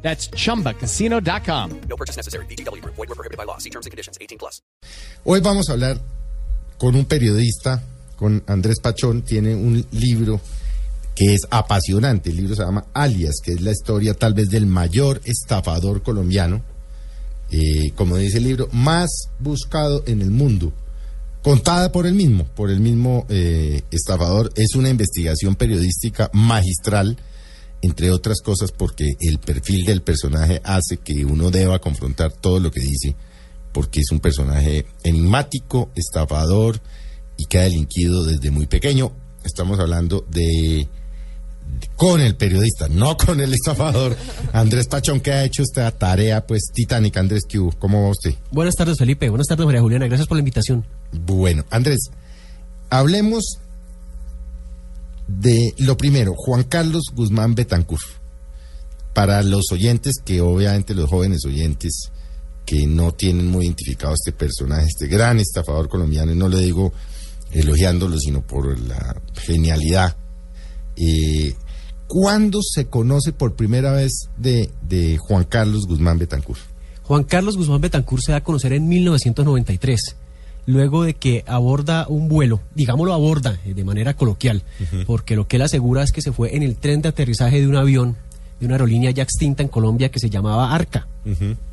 That's 0.00 0.30
chumbacasino.com. 0.30 1.80
No 1.88 1.96
purchase 1.96 2.16
necessary. 2.16 2.46
BGW. 2.46 2.82
Void 2.84 2.96
were 2.96 3.14
prohibited 3.14 3.36
by 3.36 3.44
law. 3.44 3.58
See 3.58 3.70
terms 3.70 3.84
and 3.84 3.90
conditions. 3.90 4.16
18 4.18 4.38
plus. 4.38 4.62
Hoy 5.24 5.40
vamos 5.40 5.68
a 5.68 5.72
hablar 5.72 6.00
con 6.78 6.94
un 6.94 7.04
periodista, 7.04 7.82
con 8.16 8.42
Andrés 8.46 8.78
Pachón, 8.80 9.22
tiene 9.22 9.54
un 9.54 9.84
libro 9.90 10.40
que 11.14 11.34
es 11.34 11.40
apasionante. 11.50 12.30
El 12.30 12.36
libro 12.36 12.54
se 12.54 12.62
llama 12.62 12.86
Alias, 12.94 13.40
que 13.42 13.52
es 13.52 13.60
la 13.60 13.72
historia 13.72 14.14
tal 14.14 14.34
vez 14.34 14.48
del 14.50 14.66
mayor 14.66 15.20
estafador 15.24 16.02
colombiano, 16.02 16.62
eh, 17.50 17.90
como 17.96 18.16
dice 18.16 18.38
el 18.38 18.44
libro, 18.44 18.68
más 18.72 19.28
buscado 19.40 20.04
en 20.06 20.22
el 20.22 20.30
mundo, 20.30 20.72
contada 21.42 21.90
por 21.90 22.06
el 22.06 22.14
mismo, 22.14 22.44
por 22.44 22.70
el 22.70 22.78
mismo 22.78 23.26
eh, 23.28 23.82
estafador. 23.90 24.52
Es 24.54 24.76
una 24.76 24.90
investigación 24.90 25.56
periodística 25.56 26.30
magistral, 26.32 27.18
entre 27.82 28.10
otras 28.10 28.40
cosas 28.40 28.72
porque 28.72 29.16
el 29.20 29.38
perfil 29.38 29.84
del 29.84 30.02
personaje 30.02 30.60
hace 30.64 30.96
que 30.96 31.24
uno 31.24 31.50
deba 31.50 31.78
confrontar 31.78 32.32
todo 32.32 32.60
lo 32.60 32.70
que 32.70 32.80
dice, 32.80 33.14
porque 33.72 34.00
es 34.00 34.10
un 34.10 34.20
personaje 34.20 34.86
enigmático, 35.04 35.90
estafador 35.94 36.80
y 37.36 37.46
que 37.46 37.58
ha 37.58 37.62
delinquido 37.62 38.24
desde 38.24 38.50
muy 38.50 38.66
pequeño. 38.66 39.12
Estamos 39.44 39.78
hablando 39.78 40.26
de 40.30 40.88
con 41.96 42.20
el 42.20 42.36
periodista, 42.36 42.88
no 42.88 43.16
con 43.16 43.40
el 43.40 43.52
estafador. 43.52 44.16
Andrés 44.52 44.86
Pachón, 44.86 45.20
que 45.20 45.32
ha 45.32 45.44
hecho 45.44 45.62
esta 45.62 45.90
tarea, 45.90 46.46
pues, 46.46 46.70
titánica. 46.72 47.20
Andrés, 47.20 47.42
¿qué 47.48 47.58
hubo? 47.58 47.72
¿Cómo 47.72 48.04
va 48.04 48.10
usted? 48.10 48.34
Buenas 48.50 48.74
tardes, 48.74 48.98
Felipe. 48.98 49.28
Buenas 49.28 49.46
tardes, 49.46 49.66
María 49.66 49.80
Juliana. 49.80 50.06
Gracias 50.06 50.28
por 50.28 50.36
la 50.36 50.40
invitación. 50.40 50.86
Bueno, 51.12 51.64
Andrés, 51.70 51.98
hablemos 52.90 53.58
de 55.28 55.74
lo 55.78 55.96
primero, 55.96 56.34
Juan 56.34 56.64
Carlos 56.64 57.04
Guzmán 57.14 57.54
Betancur. 57.54 58.00
Para 59.14 59.42
los 59.42 59.70
oyentes, 59.72 60.14
que 60.24 60.40
obviamente 60.40 60.94
los 60.94 61.08
jóvenes 61.08 61.44
oyentes 61.44 62.10
que 62.64 62.86
no 62.86 63.12
tienen 63.12 63.46
muy 63.46 63.66
identificado 63.66 64.14
este 64.14 64.32
personaje, 64.32 64.86
este 64.86 65.06
gran 65.06 65.38
estafador 65.38 65.88
colombiano, 65.88 66.32
y 66.32 66.36
no 66.36 66.48
le 66.48 66.58
digo 66.60 66.92
elogiándolo, 67.52 68.18
sino 68.18 68.46
por 68.46 68.78
la 68.78 69.20
genialidad. 69.34 70.16
Eh, 70.96 71.54
¿Cuándo 72.06 72.60
se 72.62 72.86
conoce 72.86 73.32
por 73.32 73.54
primera 73.54 73.92
vez 73.92 74.28
de, 74.36 74.70
de 74.82 75.18
Juan 75.18 75.44
Carlos 75.44 75.86
Guzmán 75.86 76.18
Betancur? 76.18 76.56
Juan 77.02 77.24
Carlos 77.24 77.56
Guzmán 77.56 77.80
Betancur 77.80 78.20
se 78.22 78.32
da 78.32 78.38
a 78.38 78.44
conocer 78.44 78.72
en 78.72 78.88
1993, 78.88 80.16
luego 80.68 81.02
de 81.04 81.14
que 81.14 81.44
aborda 81.46 82.04
un 82.10 82.28
vuelo, 82.28 82.60
digámoslo 82.74 83.14
aborda 83.14 83.58
eh, 83.64 83.72
de 83.72 83.84
manera 83.84 84.12
coloquial, 84.12 84.62
porque 85.06 85.34
lo 85.34 85.48
que 85.48 85.56
él 85.56 85.62
asegura 85.62 86.02
es 86.02 86.12
que 86.12 86.20
se 86.20 86.30
fue 86.30 86.54
en 86.56 86.62
el 86.62 86.76
tren 86.76 87.00
de 87.00 87.08
aterrizaje 87.08 87.58
de 87.60 87.66
un 87.66 87.74
avión 87.76 88.16
de 88.60 88.66
una 88.66 88.74
aerolínea 88.74 89.10
ya 89.10 89.22
extinta 89.22 89.62
en 89.62 89.68
Colombia 89.70 90.10
que 90.10 90.18
se 90.18 90.28
llamaba 90.28 90.74
Arca. 90.74 91.06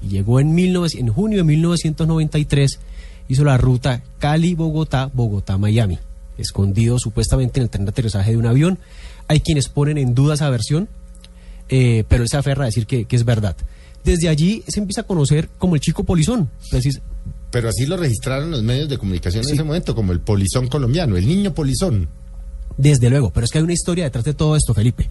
Y 0.01 0.07
llegó 0.07 0.39
en, 0.39 0.55
19 0.55 0.87
en 0.97 1.09
junio 1.09 1.39
de 1.39 1.43
1993, 1.43 2.79
hizo 3.27 3.43
la 3.43 3.57
ruta 3.57 4.01
Cali-Bogotá, 4.19 5.09
Bogotá-Miami, 5.13 5.99
escondido 6.37 6.97
supuestamente 6.97 7.59
en 7.59 7.63
el 7.63 7.69
tren 7.69 7.83
de 7.85 7.89
aterrizaje 7.89 8.31
de 8.31 8.37
un 8.37 8.45
avión. 8.45 8.79
Hay 9.27 9.41
quienes 9.41 9.67
ponen 9.67 9.97
en 9.97 10.13
duda 10.15 10.35
esa 10.35 10.49
versión, 10.49 10.87
eh, 11.67 12.05
pero 12.07 12.23
él 12.23 12.29
se 12.29 12.37
aferra 12.37 12.63
a 12.63 12.67
decir 12.67 12.85
que, 12.85 13.03
que 13.05 13.15
es 13.17 13.25
verdad. 13.25 13.57
Desde 14.05 14.29
allí 14.29 14.63
se 14.67 14.79
empieza 14.79 15.01
a 15.01 15.05
conocer 15.05 15.49
como 15.57 15.75
el 15.75 15.81
chico 15.81 16.03
polizón. 16.05 16.49
Precis- 16.71 17.01
Pero 17.51 17.69
así 17.69 17.85
lo 17.85 17.95
registraron 17.97 18.51
los 18.51 18.63
medios 18.63 18.89
de 18.89 18.97
comunicación 18.97 19.45
en 19.45 19.53
ese 19.53 19.63
momento, 19.63 19.95
como 19.95 20.11
el 20.11 20.19
polizón 20.19 20.67
colombiano, 20.67 21.15
el 21.17 21.27
niño 21.27 21.53
polizón. 21.53 22.09
Desde 22.77 23.09
luego, 23.09 23.31
pero 23.31 23.45
es 23.45 23.51
que 23.51 23.59
hay 23.59 23.63
una 23.63 23.73
historia 23.73 24.03
detrás 24.03 24.25
de 24.25 24.33
todo 24.33 24.55
esto, 24.55 24.73
Felipe. 24.73 25.07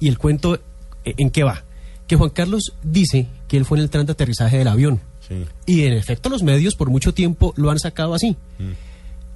Y 0.00 0.08
el 0.08 0.18
cuento, 0.18 0.56
eh, 1.04 1.14
¿en 1.16 1.30
qué 1.30 1.44
va? 1.44 1.62
Que 2.08 2.16
Juan 2.16 2.30
Carlos 2.30 2.72
dice 2.82 3.28
que 3.46 3.56
él 3.56 3.64
fue 3.64 3.78
en 3.78 3.84
el 3.84 3.90
tren 3.90 4.06
de 4.06 4.12
aterrizaje 4.12 4.58
del 4.58 4.68
avión. 4.68 5.00
Sí. 5.28 5.44
Y 5.66 5.84
en 5.84 5.92
efecto 5.92 6.28
los 6.28 6.42
medios 6.42 6.74
por 6.74 6.90
mucho 6.90 7.14
tiempo 7.14 7.54
lo 7.56 7.70
han 7.70 7.78
sacado 7.78 8.14
así. 8.14 8.36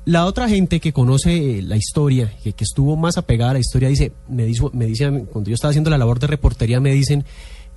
La 0.05 0.25
otra 0.25 0.49
gente 0.49 0.81
que 0.81 0.93
conoce 0.93 1.59
eh, 1.59 1.63
la 1.63 1.77
historia, 1.77 2.33
que, 2.43 2.53
que 2.55 2.65
estuvo 2.65 2.97
más 2.97 3.19
apegada 3.19 3.51
a 3.51 3.55
la 3.55 3.61
historia, 3.61 3.89
dice, 3.91 4.13
me, 4.29 4.45
dijo, 4.45 4.71
me 4.73 4.87
dice, 4.87 5.07
cuando 5.31 5.51
yo 5.51 5.55
estaba 5.55 5.71
haciendo 5.71 5.91
la 5.91 5.99
labor 5.99 6.19
de 6.19 6.27
reportería, 6.27 6.81
me 6.81 6.93
dicen, 6.95 7.25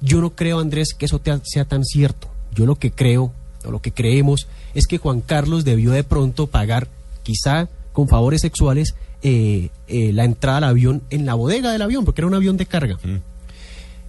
yo 0.02 0.22
no 0.22 0.32
creo, 0.32 0.60
Andrés, 0.60 0.94
que 0.94 1.06
eso 1.06 1.20
te- 1.20 1.40
sea 1.44 1.66
tan 1.66 1.84
cierto. 1.84 2.30
Yo 2.56 2.66
lo 2.66 2.76
que 2.76 2.92
creo, 2.92 3.34
o 3.66 3.72
lo 3.72 3.82
que 3.82 3.92
creemos, 3.92 4.48
es 4.74 4.88
que 4.88 4.98
Juan 4.98 5.22
Carlos 5.22 5.64
debió 5.66 5.92
de 5.92 6.04
pronto 6.04 6.48
pagar, 6.48 6.88
quizá 7.24 7.68
con 7.94 8.08
favores 8.08 8.42
sexuales, 8.42 8.96
eh, 9.24 9.70
eh, 9.88 10.12
la 10.14 10.24
entrada 10.26 10.58
al 10.58 10.64
avión 10.66 11.02
en 11.10 11.26
la 11.26 11.34
bodega 11.36 11.72
del 11.72 11.82
avión, 11.82 12.06
porque 12.06 12.22
era 12.22 12.28
un 12.28 12.34
avión 12.34 12.58
de 12.58 12.66
carga. 12.66 12.98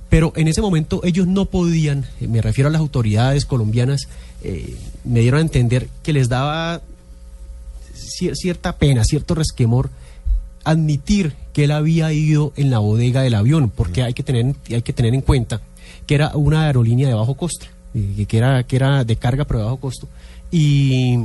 Pero 0.09 0.33
en 0.37 0.47
ese 0.49 0.61
momento 0.61 1.01
ellos 1.05 1.27
no 1.27 1.47
podían, 1.47 2.07
eh, 2.21 2.29
me 2.29 2.41
refiero 2.43 2.69
a 2.69 2.71
las 2.71 2.81
autoridades 2.81 3.45
colombianas, 3.47 4.09
eh, 4.43 4.77
me 5.05 5.21
dieron 5.21 5.39
a 5.39 5.43
entender 5.43 5.89
que 6.03 6.13
les 6.13 6.29
daba 6.29 6.81
cier- 7.95 8.35
cierta 8.35 8.77
pena, 8.77 9.05
cierto 9.05 9.35
resquemor 9.35 9.91
admitir 10.65 11.35
que 11.53 11.65
él 11.65 11.73
había 11.73 12.13
ido 12.13 12.53
en 12.57 12.71
la 12.71 12.79
bodega 12.79 13.23
del 13.23 13.35
avión, 13.35 13.69
porque 13.71 14.03
hay 14.03 14.15
que 14.15 14.23
tener, 14.23 14.55
hay 14.71 14.83
que 14.83 14.93
tener 14.93 15.13
en 15.15 15.21
cuenta 15.23 15.61
que 16.07 16.15
era 16.15 16.37
una 16.37 16.67
aerolínea 16.67 17.09
de 17.09 17.15
bajo 17.15 17.35
costo, 17.35 17.67
eh, 17.67 17.69
que- 17.93 18.27
que 18.27 18.39
era, 18.39 18.63
que 18.65 18.77
era 18.77 19.05
de 19.05 19.17
carga 19.17 19.45
pero 19.45 19.61
de 19.61 19.65
bajo 19.67 19.79
costo. 19.81 20.09
Y 20.51 21.19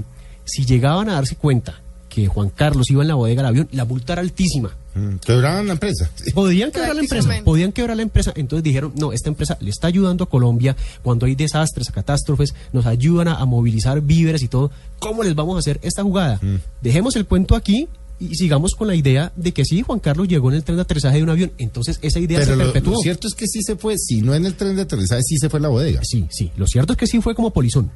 si 0.45 0.65
llegaban 0.65 1.09
a 1.09 1.13
darse 1.13 1.35
cuenta 1.35 1.81
que 2.09 2.27
Juan 2.27 2.49
Carlos 2.49 2.89
iba 2.89 3.01
en 3.03 3.09
la 3.09 3.15
bodega 3.15 3.41
del 3.43 3.49
avión, 3.49 3.69
la 3.71 3.85
multa 3.85 4.13
era 4.13 4.21
altísima. 4.21 4.75
Mm, 4.95 5.17
Quebraban 5.17 5.67
la 5.67 5.73
empresa. 5.73 6.09
Podían 6.33 6.71
quebrar 6.71 6.95
la 6.95 7.01
empresa, 7.01 7.29
podían 7.43 7.71
quebrar 7.71 7.95
la 7.97 8.01
empresa. 8.03 8.33
Entonces 8.35 8.63
dijeron, 8.63 8.93
no, 8.95 9.11
esta 9.13 9.29
empresa 9.29 9.55
le 9.59 9.69
está 9.69 9.87
ayudando 9.87 10.23
a 10.23 10.29
Colombia 10.29 10.75
cuando 11.03 11.27
hay 11.27 11.35
desastres, 11.35 11.91
catástrofes, 11.91 12.55
nos 12.73 12.87
ayudan 12.87 13.27
a, 13.27 13.35
a 13.35 13.45
movilizar 13.45 14.01
víveres 14.01 14.41
y 14.41 14.47
todo. 14.47 14.71
¿Cómo 14.97 15.21
les 15.23 15.35
vamos 15.35 15.55
a 15.57 15.59
hacer 15.59 15.79
esta 15.83 16.01
jugada? 16.01 16.39
Dejemos 16.81 17.15
el 17.15 17.27
cuento 17.27 17.55
aquí 17.55 17.87
y 18.19 18.35
sigamos 18.35 18.75
con 18.75 18.87
la 18.87 18.95
idea 18.95 19.31
de 19.35 19.51
que 19.51 19.63
sí, 19.65 19.81
Juan 19.81 19.99
Carlos 19.99 20.27
llegó 20.27 20.49
en 20.49 20.55
el 20.57 20.63
tren 20.63 20.77
de 20.77 20.81
aterrizaje 20.81 21.17
de 21.17 21.23
un 21.23 21.29
avión. 21.29 21.51
Entonces 21.57 21.99
esa 22.01 22.19
idea 22.19 22.39
Pero 22.39 22.51
se 22.51 22.57
lo, 22.57 22.63
perpetuó. 22.65 22.93
lo 22.93 22.99
cierto 22.99 23.27
es 23.27 23.35
que 23.35 23.47
sí 23.47 23.61
se 23.63 23.75
fue, 23.75 23.97
si 23.97 24.21
no 24.21 24.33
en 24.33 24.45
el 24.45 24.55
tren 24.55 24.75
de 24.75 24.83
aterrizaje, 24.83 25.21
sí 25.23 25.37
se 25.37 25.49
fue 25.49 25.59
a 25.59 25.63
la 25.63 25.69
bodega. 25.69 26.01
Sí, 26.03 26.27
sí. 26.29 26.51
Lo 26.57 26.67
cierto 26.67 26.93
es 26.93 26.97
que 26.97 27.07
sí 27.07 27.21
fue 27.21 27.35
como 27.35 27.51
polizón. 27.51 27.91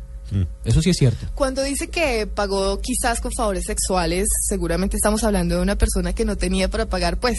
Eso 0.64 0.82
sí 0.82 0.90
es 0.92 0.96
cierto. 0.98 1.28
Cuando 1.36 1.62
dice 1.62 1.90
que 1.90 2.26
pagó 2.26 2.80
quizás 2.80 3.20
con 3.20 3.34
favores 3.34 3.66
sexuales, 3.66 4.30
seguramente 4.48 4.96
estamos 4.96 5.26
hablando 5.26 5.58
de 5.58 5.62
una 5.62 5.78
persona 5.78 6.14
que 6.14 6.24
no 6.24 6.38
tenía 6.38 6.70
para 6.70 6.86
pagar, 6.86 7.20
pues, 7.20 7.38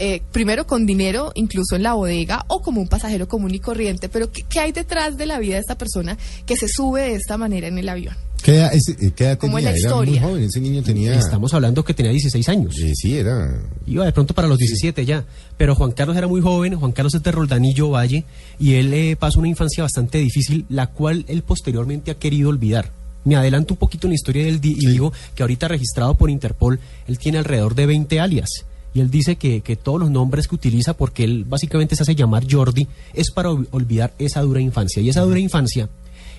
eh, 0.00 0.20
primero 0.32 0.66
con 0.66 0.84
dinero, 0.84 1.30
incluso 1.36 1.76
en 1.76 1.84
la 1.84 1.94
bodega, 1.94 2.44
o 2.48 2.60
como 2.60 2.80
un 2.80 2.88
pasajero 2.88 3.28
común 3.28 3.54
y 3.54 3.60
corriente. 3.60 4.08
Pero 4.08 4.32
¿qué, 4.32 4.42
qué 4.48 4.58
hay 4.58 4.72
detrás 4.72 5.16
de 5.16 5.26
la 5.26 5.38
vida 5.38 5.54
de 5.54 5.60
esta 5.60 5.78
persona 5.78 6.18
que 6.44 6.56
se 6.56 6.66
sube 6.66 7.02
de 7.02 7.14
esta 7.14 7.38
manera 7.38 7.68
en 7.68 7.78
el 7.78 7.88
avión? 7.88 8.16
¿Qué 8.44 8.56
edad, 8.56 8.74
ese- 8.74 8.92
eh, 9.00 9.12
qué 9.16 9.24
edad 9.24 9.38
¿Cómo 9.38 9.56
es 9.58 9.64
tenía? 9.64 9.72
la 9.72 9.78
Era 9.88 9.96
muy 9.96 10.04
historia? 10.04 10.22
joven, 10.28 10.42
ese 10.44 10.60
niño 10.60 10.82
tenía... 10.82 11.14
Estamos 11.18 11.54
hablando 11.54 11.82
que 11.82 11.94
tenía 11.94 12.12
16 12.12 12.46
años. 12.50 12.76
Eh, 12.78 12.92
sí, 12.94 13.16
era... 13.16 13.58
Iba 13.86 14.04
de 14.04 14.12
pronto 14.12 14.34
para 14.34 14.46
los 14.48 14.58
17 14.58 15.06
ya. 15.06 15.24
Pero 15.56 15.74
Juan 15.74 15.92
Carlos 15.92 16.14
era 16.16 16.26
muy 16.28 16.42
joven, 16.42 16.74
Juan 16.76 16.92
Carlos 16.92 17.14
es 17.14 17.22
de 17.22 17.32
Roldanillo 17.32 17.88
Valle, 17.88 18.24
y 18.58 18.74
él 18.74 18.92
eh, 18.92 19.16
pasó 19.16 19.38
una 19.38 19.48
infancia 19.48 19.82
bastante 19.82 20.18
difícil, 20.18 20.66
la 20.68 20.88
cual 20.88 21.24
él 21.28 21.42
posteriormente 21.42 22.10
ha 22.10 22.16
querido 22.18 22.50
olvidar. 22.50 22.90
Me 23.24 23.34
adelanto 23.36 23.72
un 23.72 23.78
poquito 23.78 24.06
en 24.06 24.10
la 24.10 24.16
historia 24.16 24.44
del 24.44 24.60
di- 24.60 24.76
y 24.78 24.86
digo 24.88 25.10
que 25.34 25.42
ahorita 25.42 25.66
registrado 25.66 26.14
por 26.14 26.28
Interpol, 26.28 26.78
él 27.08 27.18
tiene 27.18 27.38
alrededor 27.38 27.74
de 27.74 27.86
20 27.86 28.20
alias. 28.20 28.50
Y 28.92 29.00
él 29.00 29.10
dice 29.10 29.36
que, 29.36 29.62
que 29.62 29.74
todos 29.76 29.98
los 29.98 30.10
nombres 30.10 30.46
que 30.48 30.54
utiliza, 30.54 30.92
porque 30.94 31.24
él 31.24 31.44
básicamente 31.48 31.96
se 31.96 32.02
hace 32.02 32.14
llamar 32.14 32.44
Jordi, 32.48 32.86
es 33.14 33.30
para 33.30 33.48
ol- 33.50 33.66
olvidar 33.70 34.12
esa 34.18 34.42
dura 34.42 34.60
infancia. 34.60 35.00
Y 35.02 35.08
esa 35.08 35.22
dura 35.22 35.38
infancia 35.40 35.88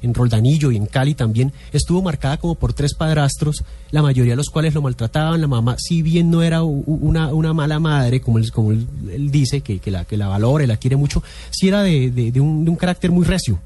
en 0.01 0.13
Roldanillo 0.13 0.71
y 0.71 0.77
en 0.77 0.86
Cali 0.86 1.13
también, 1.15 1.51
estuvo 1.74 2.01
marcada 2.01 2.38
como 2.38 2.56
por 2.56 2.74
tres 2.74 2.94
padrastros, 2.94 3.63
la 3.92 4.01
mayoría 4.01 4.33
de 4.33 4.38
los 4.38 4.50
cuales 4.50 4.74
lo 4.74 4.81
maltrataban. 4.81 5.39
La 5.42 5.47
mamá, 5.47 5.75
si 5.80 6.01
bien 6.01 6.30
no 6.30 6.42
era 6.44 6.63
una, 6.63 7.33
una 7.33 7.53
mala 7.53 7.80
madre, 7.80 8.21
como 8.21 8.38
él, 8.38 8.51
como 8.51 8.71
él, 8.71 8.88
él 9.12 9.31
dice, 9.31 9.62
que, 9.62 9.80
que, 9.80 9.92
la, 9.92 10.06
que 10.06 10.18
la 10.18 10.27
valora 10.27 10.63
y 10.63 10.68
la 10.68 10.77
quiere 10.77 10.95
mucho, 10.95 11.24
sí 11.51 11.68
era 11.68 11.81
de, 11.83 12.12
de- 12.12 12.31
de 12.31 12.42
un, 12.42 12.65
de 12.65 12.69
un 12.71 12.75
carácter 12.75 13.12
muy 13.12 13.25
recio. 13.25 13.59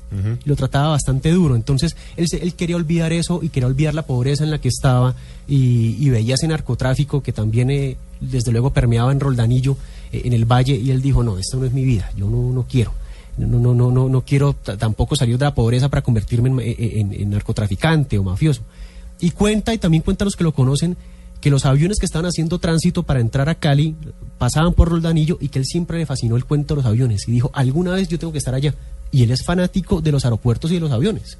Y 0.45 0.49
lo 0.49 0.55
trataba 0.55 0.89
bastante 0.89 1.31
duro. 1.31 1.55
Entonces, 1.55 1.95
él, 2.17 2.27
él 2.41 2.53
quería 2.53 2.75
olvidar 2.75 3.13
eso 3.13 3.39
y 3.43 3.49
quería 3.49 3.67
olvidar 3.67 3.93
la 3.93 4.03
pobreza 4.03 4.43
en 4.43 4.51
la 4.51 4.59
que 4.59 4.69
estaba 4.69 5.15
y, 5.47 5.95
y 5.99 6.09
veía 6.09 6.35
ese 6.35 6.47
narcotráfico 6.47 7.21
que 7.21 7.31
también, 7.33 7.69
eh, 7.71 7.97
desde 8.21 8.51
luego, 8.51 8.71
permeaba 8.71 9.11
en 9.11 9.19
Roldanillo, 9.19 9.77
eh, 10.11 10.21
en 10.25 10.33
el 10.33 10.45
valle, 10.45 10.75
y 10.75 10.91
él 10.91 11.01
dijo, 11.01 11.23
no, 11.23 11.37
esta 11.37 11.57
no 11.57 11.65
es 11.65 11.73
mi 11.73 11.83
vida, 11.83 12.11
yo 12.15 12.29
no, 12.29 12.51
no 12.53 12.65
quiero. 12.69 12.91
No, 13.47 13.59
no, 13.59 13.73
no, 13.73 13.91
no, 13.91 14.09
no 14.09 14.21
quiero 14.25 14.53
tampoco 14.53 15.15
salir 15.15 15.37
de 15.37 15.45
la 15.45 15.53
pobreza 15.55 15.89
para 15.89 16.01
convertirme 16.01 16.49
en, 16.49 16.59
en- 17.09 17.13
en 17.21 17.29
narcotraficante 17.29 18.17
o 18.17 18.23
mafioso. 18.23 18.61
Y 19.19 19.31
cuenta, 19.31 19.73
y 19.73 19.77
también 19.77 20.03
cuenta 20.03 20.25
los 20.25 20.35
que 20.35 20.43
lo 20.43 20.53
conocen, 20.53 20.95
que 21.41 21.49
los 21.49 21.65
aviones 21.65 21.99
que 21.99 22.05
estaban 22.05 22.25
haciendo 22.25 22.59
tránsito 22.59 23.03
para 23.03 23.19
entrar 23.21 23.47
a 23.49 23.55
Cali 23.55 23.95
pasaban 24.37 24.73
por 24.73 24.89
Roldanillo 24.89 25.37
y 25.39 25.49
que 25.49 25.59
él 25.59 25.65
siempre 25.65 25.97
le 25.97 26.05
fascinó 26.05 26.35
el 26.35 26.45
cuento 26.45 26.73
de 26.75 26.81
los 26.81 26.85
aviones. 26.85 27.27
Y 27.27 27.31
dijo, 27.31 27.49
alguna 27.53 27.91
vez 27.91 28.07
yo 28.09 28.19
tengo 28.19 28.31
que 28.33 28.39
estar 28.39 28.53
allá. 28.53 28.73
Y 29.11 29.23
él 29.23 29.31
es 29.31 29.43
fanático 29.43 30.01
de 30.01 30.11
los 30.11 30.25
aeropuertos 30.25 30.69
y 30.71 30.75
de 30.75 30.79
los 30.81 30.91
aviones. 30.91 31.37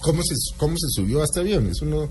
¿Cómo 0.00 0.22
se, 0.22 0.34
¿Cómo 0.56 0.76
se 0.78 0.88
subió 0.90 1.22
a 1.22 1.24
este 1.24 1.40
avión? 1.40 1.66
Eso 1.68 1.84
no... 1.86 2.08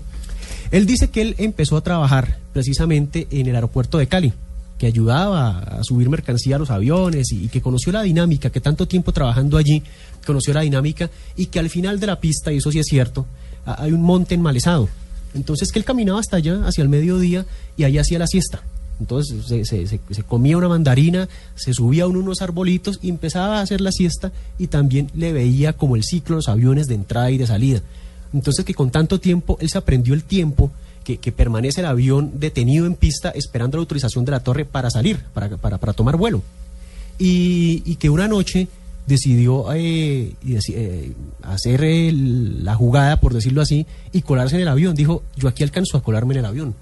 Él 0.70 0.86
dice 0.86 1.08
que 1.10 1.22
él 1.22 1.34
empezó 1.38 1.76
a 1.76 1.80
trabajar 1.82 2.38
precisamente 2.52 3.26
en 3.30 3.46
el 3.46 3.54
aeropuerto 3.54 3.98
de 3.98 4.06
Cali, 4.08 4.32
que 4.78 4.86
ayudaba 4.86 5.58
a 5.58 5.84
subir 5.84 6.08
mercancía 6.10 6.56
a 6.56 6.58
los 6.58 6.70
aviones 6.70 7.32
y, 7.32 7.48
que 7.48 7.60
conoció 7.62 7.92
la 7.92 8.02
dinámica, 8.02 8.50
que 8.50 8.60
tanto 8.60 8.86
tiempo 8.88 9.12
trabajando 9.12 9.56
allí 9.56 9.82
conoció 10.26 10.52
la 10.54 10.62
dinámica 10.62 11.10
y 11.36 11.46
que 11.46 11.58
al 11.60 11.70
final 11.70 12.00
de 12.00 12.06
la 12.08 12.20
pista, 12.20 12.52
y 12.52 12.56
eso 12.56 12.72
sí 12.72 12.78
es 12.80 12.86
cierto, 12.86 13.26
hay 13.64 13.92
un 13.92 14.02
monte 14.02 14.34
enmalezado. 14.34 14.88
Entonces 15.34 15.70
que 15.72 15.78
él 15.78 15.84
caminaba 15.84 16.20
hasta 16.20 16.36
allá, 16.36 16.66
hacia 16.66 16.82
el 16.82 16.88
mediodía, 16.88 17.44
y 17.76 17.84
ahí 17.84 17.98
hacía 17.98 18.18
la 18.18 18.26
siesta. 18.26 18.62
Entonces 19.00 19.44
se, 19.46 19.64
se- 19.64 19.98
comía 20.28 20.56
una 20.56 20.68
mandarina, 20.68 21.28
se 21.56 21.74
subía 21.74 22.04
a 22.04 22.06
unos 22.06 22.42
arbolitos 22.42 23.00
y 23.02 23.08
empezaba 23.08 23.58
a 23.58 23.62
hacer 23.62 23.80
la 23.80 23.90
siesta 23.90 24.30
y 24.58 24.68
también 24.68 25.10
le 25.14 25.32
veía 25.32 25.72
como 25.72 25.96
el 25.96 26.04
ciclo 26.04 26.36
los 26.36 26.48
aviones 26.48 26.86
de 26.86 26.94
entrada 26.94 27.30
y 27.32 27.38
de 27.38 27.46
salida. 27.48 27.80
Entonces 28.32 28.64
que 28.64 28.74
con 28.74 28.90
tanto 28.92 29.18
tiempo 29.18 29.56
él 29.60 29.68
se 29.68 29.78
aprendió 29.78 30.14
el 30.14 30.22
tiempo 30.22 30.70
que, 31.04 31.18
que 31.18 31.30
permanece 31.32 31.80
el 31.80 31.86
avión 31.86 32.32
detenido 32.40 32.86
en 32.86 32.94
pista 32.94 33.30
esperando 33.30 33.76
la 33.76 33.82
autorización 33.82 34.24
de 34.24 34.32
la 34.32 34.40
torre 34.40 34.64
para 34.64 34.90
salir, 34.90 35.18
para, 35.34 35.48
para, 35.56 35.78
para 35.78 35.92
tomar 35.92 36.16
vuelo. 36.16 36.42
Y, 37.18 37.82
y 37.84 37.96
que 37.96 38.10
una 38.10 38.26
noche 38.26 38.68
decidió 39.06 39.66
eh, 39.74 40.32
eh, 40.46 41.12
hacer 41.42 41.84
el- 41.84 42.64
la 42.64 42.74
jugada, 42.74 43.20
por 43.20 43.34
decirlo 43.34 43.60
así, 43.60 43.86
y 44.12 44.22
colarse 44.22 44.56
en 44.56 44.62
el 44.62 44.68
avión. 44.68 44.94
Dijo, 44.94 45.22
yo 45.36 45.48
aquí 45.48 45.62
alcanzo 45.62 45.96
a 45.98 46.02
colarme 46.02 46.34
en 46.34 46.40
el 46.40 46.46
avión. 46.46 46.74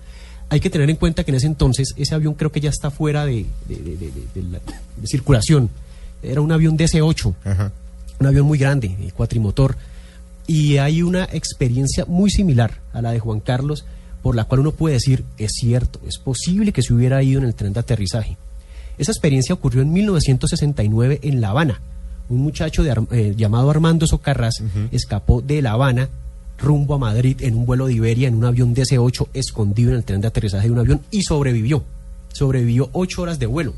Hay 0.49 0.61
que 0.61 0.71
tener 0.71 0.89
en 0.89 0.97
cuenta 0.97 1.25
que 1.25 1.31
en 1.31 1.37
ese 1.37 1.47
entonces 1.47 1.95
ese 1.97 2.15
avión 2.15 2.35
creo 2.35 2.53
que 2.53 2.61
ya 2.61 2.71
está 2.71 2.91
fuera 2.91 3.25
de, 3.27 3.47
de- 3.69 3.77
de- 3.77 3.97
de- 3.97 4.13
de 4.35 4.43
la- 4.51 4.59
de 4.97 5.07
circulación. 5.07 5.69
Era 6.23 6.41
un 6.41 6.53
avión 6.53 6.77
DC-8 6.79 7.35
Ajá. 7.45 7.73
un 8.21 8.27
avión 8.27 8.47
muy 8.47 8.59
grande, 8.59 8.95
eh, 9.01 9.11
cuatrimotor, 9.17 9.77
y 10.47 10.77
hay 10.77 11.03
una 11.03 11.25
experiencia 11.33 12.05
muy 12.07 12.31
similar 12.31 12.81
a 12.93 13.03
la 13.03 13.11
de 13.13 13.19
Juan 13.19 13.41
Carlos, 13.41 13.85
por 14.23 14.37
la 14.37 14.45
cual 14.45 14.61
uno 14.61 14.73
puede 14.73 14.95
decir, 14.95 15.25
es 15.39 15.53
cierto, 15.55 16.01
es 16.07 16.19
posible 16.19 16.73
que 16.73 16.83
se 16.83 16.95
hubiera 16.95 17.23
ido 17.23 17.41
en 17.41 17.47
el 17.47 17.55
tren 17.55 17.73
de 17.73 17.81
aterrizaje. 17.81 18.37
Esa 18.99 19.11
experiencia 19.13 19.55
ocurrió 19.55 19.83
en 19.83 19.93
1969 19.93 21.21
en 21.23 21.41
La 21.41 21.51
Habana. 21.51 21.81
Un 22.29 22.39
muchacho 22.39 22.83
de 22.83 22.91
Ar- 22.93 23.03
eh, 23.11 23.35
llamado 23.37 23.71
Armando 23.71 24.07
Socarrás 24.07 24.63
escapó 24.93 25.43
de 25.43 25.61
La 25.61 25.73
Habana 25.73 26.09
rumbo 26.59 26.95
a 26.95 26.99
Madrid 26.99 27.37
en 27.41 27.57
un 27.57 27.67
vuelo 27.67 27.87
de 27.87 27.95
Iberia 27.95 28.29
en 28.29 28.37
un 28.37 28.45
avión 28.45 28.75
DC-8 28.75 29.29
escondido 29.35 29.91
en 29.91 29.97
el 29.97 30.05
tren 30.05 30.21
de 30.21 30.29
aterrizaje 30.29 30.67
de 30.69 30.73
un 30.73 30.79
avión 30.79 31.01
y 31.11 31.23
sobrevivió. 31.23 31.83
Sobrevivió 32.33 32.89
ocho 32.93 33.23
horas 33.23 33.39
de 33.39 33.47
vuelo. 33.47 33.75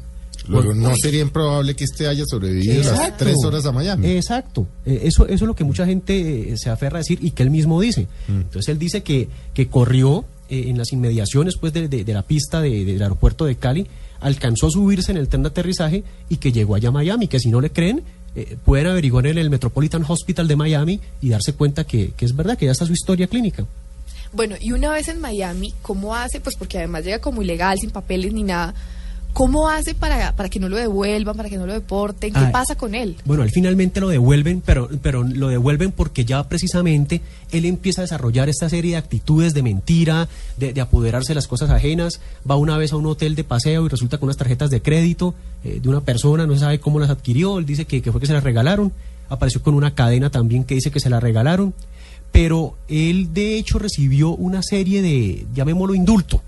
Luego, 0.47 0.75
no 0.75 0.95
sería 0.97 1.23
improbable 1.23 1.75
que 1.75 1.85
este 1.85 2.07
haya 2.07 2.25
sobrevivido 2.27 2.83
las 2.93 3.17
tres 3.17 3.37
horas 3.43 3.65
a 3.65 3.73
Miami. 3.73 4.09
Exacto. 4.11 4.67
Eh, 4.85 5.01
eso, 5.05 5.25
eso 5.25 5.33
es 5.45 5.49
lo 5.49 5.55
que 5.57 5.65
mucha 5.65 5.87
gente 5.87 6.53
eh, 6.53 6.57
se 6.59 6.69
aferra 6.69 6.99
a 6.99 7.01
decir 7.01 7.19
y 7.23 7.31
que 7.31 7.43
él 7.43 7.51
mismo 7.51 7.81
dice. 7.81 8.03
Mm. 8.29 8.33
Entonces 8.43 8.69
él 8.69 8.79
dice 8.79 9.03
que, 9.03 9.29
que 9.55 9.69
corrió 9.69 10.27
eh, 10.55 10.69
en 10.71 10.79
las 10.79 10.93
inmediaciones 10.93 11.57
pues, 11.61 11.73
de, 11.73 11.89
de- 11.89 12.13
la 12.15 12.23
pista 12.23 12.61
de- 12.61 12.85
del 12.85 13.03
aeropuerto 13.03 13.45
de 13.45 13.57
Cali, 13.57 13.87
alcanzó 14.21 14.69
a 14.69 14.71
subirse 14.71 15.11
en 15.13 15.19
el 15.19 15.29
tren 15.29 15.43
de 15.43 15.49
aterrizaje 15.49 16.05
y 16.29 16.37
que 16.37 16.53
llegó 16.53 16.75
allá 16.75 16.89
a 16.89 16.93
Miami, 16.93 17.29
que 17.29 17.39
si 17.41 17.51
no 17.51 17.61
le 17.61 17.71
creen, 17.71 18.03
eh, 18.37 18.57
pueden 18.65 18.87
averiguar 18.87 19.27
en 19.27 19.39
el 19.39 19.51
Metropolitan 19.51 20.05
Hospital 20.09 20.49
de 20.49 20.57
Miami 20.57 21.01
y 21.21 21.29
darse 21.29 21.53
cuenta 21.53 21.85
que, 21.85 22.13
que 22.17 22.25
es 22.25 22.35
verdad, 22.35 22.57
que 22.59 22.67
ya 22.67 22.73
está 22.73 22.87
su 22.87 22.93
historia 22.93 23.27
clínica. 23.27 23.65
Bueno, 24.33 24.57
y 24.61 24.73
una 24.73 24.91
vez 24.91 25.07
en 25.09 25.21
Miami, 25.21 25.73
¿cómo 25.83 26.15
hace? 26.17 26.41
Pues 26.41 26.57
porque 26.57 26.79
además 26.79 27.05
llega 27.05 27.21
como 27.21 27.43
ilegal, 27.43 27.79
sin 27.79 27.91
papeles 27.91 28.33
ni 28.33 28.43
nada. 28.43 28.75
¿Cómo 29.35 29.69
hace 29.69 29.95
para, 29.95 30.35
para 30.37 30.49
que 30.49 30.59
no 30.61 30.69
lo 30.71 30.77
devuelvan, 30.77 31.37
para 31.37 31.51
que 31.51 31.59
no 31.59 31.67
lo 31.67 31.73
deporten? 31.75 32.33
¿Qué 32.33 32.39
Ah, 32.39 32.51
pasa 32.53 32.77
con 32.77 32.95
él? 32.95 33.17
Bueno, 33.27 33.43
él 33.43 33.51
finalmente 33.53 34.01
lo 34.01 34.09
devuelven, 34.09 34.63
pero, 34.65 34.89
pero 35.03 35.23
lo 35.25 35.49
devuelven 35.49 35.93
porque 35.93 36.25
ya 36.25 36.49
precisamente 36.49 37.21
él 37.51 37.65
empieza 37.67 38.01
a 38.01 38.05
desarrollar 38.05 38.49
esta 38.49 38.69
serie 38.69 38.93
de 38.93 38.97
actitudes 38.97 39.53
de 39.53 39.63
mentira, 39.63 40.29
de, 40.57 40.73
de 40.73 40.81
apoderarse 40.81 41.33
de 41.33 41.35
las 41.35 41.49
cosas 41.49 41.69
ajenas. 41.71 42.21
Va 42.49 42.57
una 42.57 42.79
vez 42.79 42.93
a 42.93 42.97
un 42.97 43.07
hotel 43.07 43.35
de 43.35 43.45
paseo 43.45 43.85
y 43.85 43.89
resulta 43.89 44.19
con 44.19 44.29
unas 44.29 44.37
tarjetas 44.37 44.71
de 44.71 44.81
crédito 44.81 45.35
eh, 45.65 45.81
de 45.83 45.89
una 45.89 46.01
persona, 46.01 46.47
no 46.47 46.55
se 46.55 46.61
sabe 46.61 46.79
cómo 46.81 47.01
las 47.01 47.11
adquirió. 47.11 47.59
Él 47.59 47.67
dice 47.67 47.85
que, 47.85 48.01
que 48.03 48.13
fue 48.13 48.21
que 48.21 48.29
se 48.29 48.33
las 48.33 48.45
regalaron. 48.45 48.93
Apareció 49.29 49.63
con 49.63 49.75
una 49.75 49.95
cadena 49.95 50.31
también 50.31 50.65
que 50.65 50.77
dice 50.77 50.91
que 50.93 51.01
se 51.01 51.11
la 51.11 51.19
regalaron. 51.19 51.75
Pero 52.31 52.77
él 52.89 53.33
de 53.33 53.57
hecho 53.57 53.79
recibió 53.79 54.31
una 54.31 54.63
serie 54.63 55.03
de, 55.03 55.47
llamémoslo 55.55 55.95
indulto, 55.95 56.43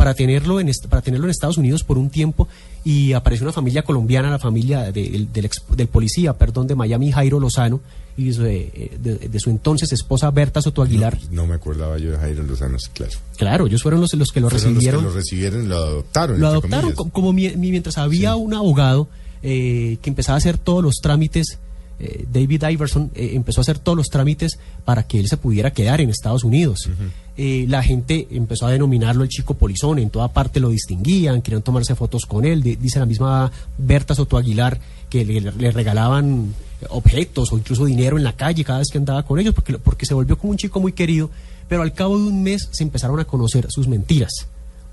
para 0.00 0.14
tenerlo 0.14 0.60
en 0.60 0.70
para 0.88 1.02
tenerlo 1.02 1.26
en 1.26 1.30
Estados 1.30 1.58
Unidos 1.58 1.84
por 1.84 1.98
un 1.98 2.08
tiempo 2.08 2.48
y 2.84 3.12
apareció 3.12 3.44
una 3.44 3.52
familia 3.52 3.82
colombiana, 3.82 4.30
la 4.30 4.38
familia 4.38 4.90
de- 4.92 5.10
del, 5.10 5.30
del 5.30 5.44
ex- 5.44 5.62
del 5.76 5.88
policía, 5.88 6.32
perdón, 6.32 6.66
de 6.66 6.74
Miami, 6.74 7.12
Jairo 7.12 7.38
Lozano, 7.38 7.80
y 8.16 8.32
su, 8.32 8.46
eh, 8.46 8.92
de, 8.98 9.16
de 9.28 9.40
su 9.40 9.50
entonces 9.50 9.92
esposa 9.92 10.30
Berta 10.30 10.62
Soto 10.62 10.80
Aguilar. 10.82 11.18
No, 11.30 11.42
no 11.42 11.46
me 11.48 11.54
acordaba 11.56 11.98
yo 11.98 12.12
de 12.12 12.16
Jairo 12.16 12.42
Lozano, 12.44 12.78
sí, 12.78 12.88
claro. 12.94 13.12
Claro, 13.36 13.66
ellos 13.66 13.82
fueron 13.82 14.00
los, 14.00 14.14
los 14.14 14.32
que 14.32 14.40
lo 14.40 14.48
Fueron 14.48 14.68
recibieron. 14.72 15.04
Los 15.04 15.12
que 15.12 15.14
lo 15.16 15.20
recibieron 15.20 15.68
lo 15.68 15.76
adoptaron. 15.76 16.40
Lo 16.40 16.46
adoptaron 16.48 16.92
como 16.94 17.32
mi- 17.34 17.54
mientras 17.56 17.98
había 17.98 18.36
un 18.36 18.54
abogado 18.54 19.08
eh, 19.42 19.98
que 20.00 20.08
empezaba 20.08 20.36
a 20.36 20.38
hacer 20.38 20.56
todos 20.56 20.82
los 20.82 20.96
trámites. 21.02 21.58
Eh, 22.00 22.24
David 22.32 22.64
Iverson 22.70 23.10
eh, 23.14 23.32
empezó 23.34 23.60
a 23.60 23.62
hacer 23.62 23.78
todos 23.78 23.96
los 23.96 24.08
trámites 24.08 24.58
para 24.84 25.02
que 25.04 25.20
él 25.20 25.28
se 25.28 25.36
pudiera 25.36 25.72
quedar 25.72 26.00
en 26.00 26.10
Estados 26.10 26.42
Unidos. 26.44 26.88
Eh, 27.36 27.66
la 27.68 27.82
gente 27.82 28.26
empezó 28.30 28.66
a 28.66 28.70
denominarlo 28.70 29.22
el 29.22 29.28
chico 29.28 29.54
polizón, 29.54 29.98
en 29.98 30.10
toda 30.10 30.28
parte 30.28 30.60
lo 30.60 30.70
distinguían, 30.70 31.40
querían 31.42 31.62
tomarse 31.62 31.94
fotos 31.94 32.26
con 32.26 32.44
él. 32.44 32.62
Di- 32.62 32.76
dice 32.76 32.98
la 32.98 33.06
misma 33.06 33.50
Berta 33.78 34.14
Soto 34.14 34.36
Aguilar 34.36 34.80
que 35.08 35.24
le, 35.24 35.40
le 35.40 35.70
regalaban 35.70 36.54
objetos 36.88 37.52
o 37.52 37.58
incluso 37.58 37.84
dinero 37.84 38.16
en 38.16 38.24
la 38.24 38.34
calle 38.34 38.64
cada 38.64 38.78
vez 38.78 38.88
que 38.88 38.98
andaba 38.98 39.22
con 39.24 39.38
ellos, 39.38 39.54
porque, 39.54 39.78
porque 39.78 40.06
se 40.06 40.14
volvió 40.14 40.38
como 40.38 40.50
un 40.52 40.56
chico 40.56 40.80
muy 40.80 40.92
querido. 40.92 41.30
Pero 41.68 41.82
al 41.82 41.92
cabo 41.92 42.18
de 42.18 42.24
un 42.24 42.42
mes 42.42 42.68
se 42.72 42.82
empezaron 42.82 43.20
a 43.20 43.24
conocer 43.24 43.66
sus 43.70 43.86
mentiras. 43.86 44.46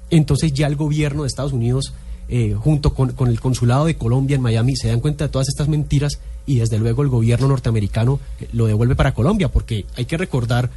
Entonces 0.09 0.53
ya 0.53 0.67
el 0.67 0.75
gobierno 0.75 1.23
de 1.23 1.27
Estados 1.27 1.53
Unidos, 1.53 1.93
eh, 2.29 2.55
junto 2.57 2.93
con, 2.93 3.11
con 3.13 3.29
el 3.29 3.39
consulado 3.39 3.85
de 3.85 3.95
Colombia 3.95 4.35
en 4.35 4.41
Miami, 4.41 4.75
se 4.75 4.87
dan 4.89 4.99
cuenta 4.99 5.25
de 5.25 5.29
todas 5.29 5.47
estas 5.49 5.67
mentiras 5.67 6.19
y 6.47 6.55
desde 6.55 6.79
luego 6.79 7.03
el 7.03 7.09
gobierno 7.09 7.47
norteamericano 7.47 8.19
lo 8.53 8.65
devuelve 8.65 8.95
para 8.95 9.13
Colombia, 9.13 9.49
porque 9.49 9.85
hay 9.95 10.05
que 10.05 10.17
recordar 10.17 10.69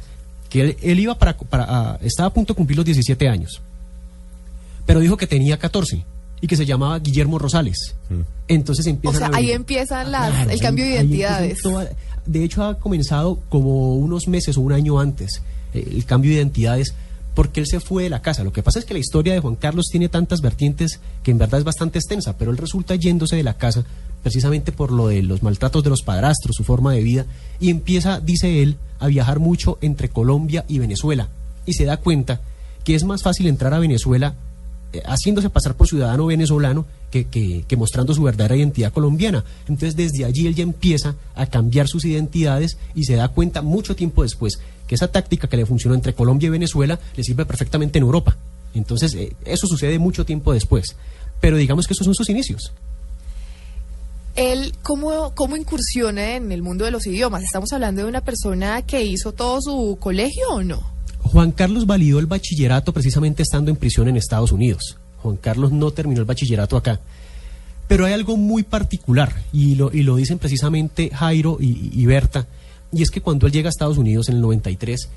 que 0.49 0.61
él, 0.61 0.77
él 0.83 0.99
iba 0.99 1.17
para, 1.17 1.97
estaba 2.03 2.27
a 2.27 2.33
punto 2.33 2.53
de 2.53 2.57
cumplir 2.57 2.77
los 2.77 2.85
17 2.85 3.27
años, 3.27 3.61
pero 4.85 4.99
dijo 4.99 5.17
que 5.17 5.27
tenía 5.27 5.57
14 5.57 6.03
y 6.41 6.47
que 6.47 6.55
se 6.57 6.65
llamaba 6.65 6.99
Guillermo 6.99 7.39
Rosales. 7.39 7.95
Entonces 8.47 8.85
O 8.85 8.89
empiezan 8.89 9.19
sea, 9.19 9.27
a 9.29 9.37
ahí 9.37 9.51
empiezan 9.51 10.11
las, 10.11 10.31
Claro, 10.31 10.49
el 10.51 10.59
cambio 10.59 10.85
de 10.85 10.91
identidades. 10.91 11.59
toda- 11.61 11.89
de 12.25 12.43
hecho, 12.43 12.63
ha 12.63 12.77
comenzado 12.77 13.39
como 13.49 13.95
unos 13.95 14.27
meses 14.27 14.57
o 14.57 14.61
un 14.61 14.73
año 14.73 14.99
antes 14.99 15.41
eh, 15.73 15.87
el 15.95 16.05
cambio 16.05 16.31
de 16.31 16.37
identidades 16.37 16.93
porque 17.35 17.59
él 17.61 17.67
se 17.67 17.79
fue 17.79 18.03
de 18.03 18.09
la 18.09 18.21
casa. 18.21 18.43
Lo 18.43 18.51
que 18.53 18.63
pasa 18.63 18.79
es 18.79 18.85
que 18.85 18.93
la 18.93 18.99
historia 18.99 19.33
de 19.33 19.39
Juan 19.39 19.55
Carlos 19.55 19.87
tiene 19.91 20.09
tantas 20.09 20.41
vertientes 20.41 20.99
que 21.23 21.31
en 21.31 21.37
verdad 21.37 21.59
es 21.59 21.65
bastante 21.65 21.97
extensa, 21.99 22.37
pero 22.37 22.51
él 22.51 22.57
resulta 22.57 22.95
yéndose 22.95 23.35
de 23.35 23.43
la 23.43 23.57
casa 23.57 23.83
precisamente 24.23 24.71
por 24.71 24.91
lo 24.91 25.07
de 25.07 25.23
los 25.23 25.41
maltratos 25.41 25.83
de 25.83 25.89
los 25.89 26.03
padrastros, 26.03 26.55
su 26.55 26.63
forma 26.63 26.93
de 26.93 27.01
vida, 27.01 27.25
y 27.59 27.69
empieza, 27.71 28.19
dice 28.19 28.61
él, 28.61 28.77
a 28.99 29.07
viajar 29.07 29.39
mucho 29.39 29.79
entre 29.81 30.09
Colombia 30.09 30.63
y 30.67 30.77
Venezuela. 30.77 31.29
Y 31.65 31.73
se 31.73 31.85
da 31.85 31.97
cuenta 31.97 32.39
que 32.83 32.93
es 32.93 33.03
más 33.03 33.23
fácil 33.23 33.47
entrar 33.47 33.73
a 33.73 33.79
Venezuela 33.79 34.35
eh, 34.93 35.01
haciéndose 35.05 35.49
pasar 35.49 35.73
por 35.75 35.87
ciudadano 35.87 36.25
venezolano 36.27 36.85
que, 37.09 37.23
que- 37.25 37.63
que 37.67 37.77
mostrando 37.77 38.13
su 38.13 38.21
verdadera 38.23 38.57
identidad 38.57 38.91
colombiana. 38.91 39.43
Entonces 39.67 39.95
desde 39.95 40.25
allí 40.25 40.45
él 40.47 40.53
ya 40.55 40.63
empieza 40.63 41.15
a 41.33 41.45
cambiar 41.47 41.87
sus 41.87 42.03
identidades 42.05 42.77
y 42.93 43.05
se 43.05 43.15
da 43.15 43.29
cuenta 43.29 43.61
mucho 43.61 43.95
tiempo 43.95 44.21
después 44.23 44.59
que 44.91 44.95
esa 44.95 45.07
táctica 45.07 45.47
que 45.47 45.55
le 45.55 45.65
funcionó 45.65 45.95
entre 45.95 46.13
Colombia 46.13 46.47
y 46.47 46.49
Venezuela 46.49 46.99
le 47.15 47.23
sirve 47.23 47.45
perfectamente 47.45 47.97
en 47.97 48.03
Europa. 48.03 48.35
Entonces 48.73 49.13
eh, 49.13 49.33
eso 49.45 49.65
sucede 49.65 49.97
mucho 49.99 50.25
tiempo 50.25 50.51
después. 50.51 50.97
Pero 51.39 51.55
digamos 51.55 51.87
que 51.87 51.93
esos 51.93 52.03
son 52.03 52.13
sus 52.13 52.29
inicios. 52.29 52.73
Él, 54.35 54.73
¿cómo, 54.83 55.31
¿cómo 55.33 55.55
incursiona 55.55 56.35
en 56.35 56.51
el 56.51 56.61
mundo 56.61 56.83
de 56.83 56.91
los 56.91 57.07
idiomas? 57.07 57.41
¿Estamos 57.41 57.71
hablando 57.71 58.01
de 58.01 58.09
una 58.09 58.19
persona 58.19 58.81
que 58.81 59.01
hizo 59.01 59.31
todo 59.31 59.61
su 59.61 59.97
colegio 59.97 60.49
o 60.49 60.61
no? 60.61 60.83
Juan 61.19 61.53
Carlos 61.53 61.85
validó 61.85 62.19
el 62.19 62.25
bachillerato 62.25 62.91
precisamente 62.91 63.43
estando 63.43 63.71
en 63.71 63.77
prisión 63.77 64.09
en 64.09 64.17
Estados 64.17 64.51
Unidos. 64.51 64.97
Juan 65.19 65.37
Carlos 65.37 65.71
no 65.71 65.91
terminó 65.91 66.19
el 66.19 66.27
bachillerato 66.27 66.75
acá. 66.75 66.99
Pero 67.87 68.05
hay 68.05 68.11
algo 68.11 68.35
muy 68.35 68.63
particular, 68.63 69.33
y 69.53 69.75
lo, 69.75 69.89
y 69.93 70.03
lo 70.03 70.17
dicen 70.17 70.37
precisamente 70.37 71.11
Jairo 71.13 71.59
y, 71.61 71.91
y 71.93 72.05
Berta, 72.05 72.45
y 72.91 73.01
es 73.03 73.09
que 73.09 73.21
cuando 73.21 73.47
él 73.47 73.53
llega 73.53 73.69
a 73.69 73.71
Estados 73.71 73.97
Unidos 73.97 74.29
en 74.29 74.35
el 74.35 74.41
93, 74.41 75.09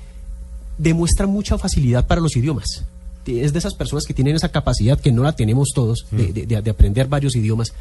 demuestra 0.77 1.27
mucha 1.27 1.57
facilidad 1.57 2.05
para 2.07 2.21
los 2.21 2.35
idiomas. 2.35 2.83
Es 3.25 3.53
de 3.53 3.59
esas 3.59 3.73
personas 3.73 4.05
que 4.05 4.13
tienen 4.13 4.35
esa 4.35 4.49
capacidad 4.49 4.99
que 4.99 5.11
no 5.11 5.23
la 5.23 5.31
tenemos 5.35 5.69
todos 5.73 6.05
de, 6.11 6.31
de- 6.31 6.45
de- 6.45 6.61
de 6.61 6.69
aprender 6.69 7.07
varios 7.07 7.35
idiomas. 7.35 7.73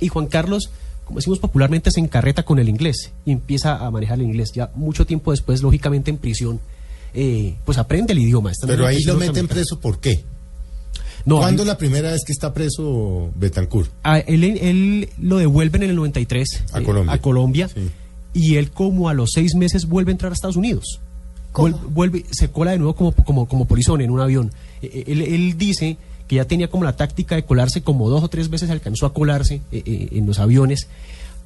Y 0.00 0.08
Juan 0.08 0.26
Carlos 0.26 0.70
como 1.04 1.20
decimos 1.20 1.38
popularmente, 1.38 1.90
se 1.90 2.00
encarreta 2.00 2.42
con 2.42 2.58
el 2.58 2.68
inglés 2.68 3.12
y 3.24 3.32
empieza 3.32 3.78
a 3.86 3.90
manejar 3.90 4.18
el 4.18 4.26
inglés. 4.26 4.52
Ya 4.54 4.70
mucho 4.74 5.06
tiempo 5.06 5.30
después, 5.30 5.62
lógicamente 5.62 6.10
en 6.10 6.18
prisión, 6.18 6.60
eh, 7.14 7.54
pues 7.64 7.78
aprende 7.78 8.12
el 8.12 8.18
idioma. 8.18 8.52
Pero 8.66 8.86
ahí 8.86 9.02
lo 9.04 9.16
meten 9.16 9.48
preso, 9.48 9.80
¿por 9.80 10.00
qué? 10.00 10.22
No, 11.24 11.38
¿Cuándo 11.38 11.62
es 11.62 11.66
la 11.66 11.78
primera 11.78 12.12
vez 12.12 12.24
que 12.26 12.32
está 12.32 12.52
preso 12.52 13.30
Betancourt? 13.36 13.90
a 14.02 14.18
él, 14.18 14.44
él 14.44 15.08
lo 15.18 15.38
devuelven 15.38 15.82
en 15.84 15.90
el 15.90 15.96
93 15.96 16.64
A 16.74 16.80
eh, 16.80 16.84
Colombia. 16.84 17.12
a 17.14 17.18
Colombia, 17.22 17.68
Sí. 17.68 17.90
Y 18.38 18.56
él 18.56 18.70
como 18.70 19.08
a 19.08 19.14
los 19.14 19.30
seis 19.34 19.54
meses 19.54 19.86
vuelve 19.86 20.10
a 20.10 20.12
entrar 20.12 20.32
a 20.32 20.34
Estados 20.34 20.56
Unidos. 20.56 21.00
¿Cómo? 21.52 21.68
Vuel- 21.68 21.80
Vuelve, 21.94 22.24
se 22.30 22.50
cola 22.50 22.70
de 22.72 22.78
nuevo 22.78 22.94
como, 22.94 23.12
como, 23.12 23.46
como 23.48 23.64
polizón 23.64 24.00
en 24.00 24.10
un 24.10 24.20
avión. 24.20 24.52
Eh, 24.82 24.90
eh, 24.92 25.04
Él, 25.08 25.22
él 25.22 25.58
dice 25.58 25.96
que 26.28 26.36
ya 26.36 26.44
tenía 26.44 26.68
como 26.68 26.84
la 26.84 26.94
táctica 26.94 27.34
de 27.36 27.44
colarse, 27.44 27.80
como 27.82 28.08
dos 28.10 28.22
o 28.22 28.28
tres 28.28 28.50
veces 28.50 28.68
alcanzó 28.70 29.06
a 29.06 29.12
colarse 29.14 29.62
eh, 29.72 29.82
eh, 29.84 30.08
en 30.12 30.26
los 30.26 30.38
aviones 30.38 30.86